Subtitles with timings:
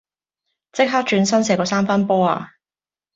[0.73, 2.53] 即刻轉身射個三分波呀